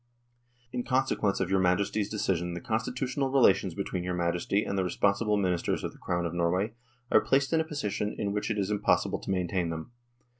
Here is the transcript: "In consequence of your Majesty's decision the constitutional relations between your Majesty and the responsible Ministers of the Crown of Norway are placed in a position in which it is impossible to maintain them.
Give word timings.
"In 0.73 0.81
consequence 0.83 1.39
of 1.39 1.51
your 1.51 1.59
Majesty's 1.59 2.09
decision 2.09 2.55
the 2.55 2.59
constitutional 2.59 3.29
relations 3.29 3.75
between 3.75 4.03
your 4.03 4.15
Majesty 4.15 4.63
and 4.63 4.75
the 4.75 4.83
responsible 4.83 5.37
Ministers 5.37 5.83
of 5.83 5.91
the 5.91 5.99
Crown 5.99 6.25
of 6.25 6.33
Norway 6.33 6.73
are 7.11 7.21
placed 7.21 7.53
in 7.53 7.61
a 7.61 7.63
position 7.63 8.15
in 8.17 8.31
which 8.33 8.49
it 8.49 8.57
is 8.57 8.71
impossible 8.71 9.19
to 9.19 9.29
maintain 9.29 9.69
them. 9.69 9.91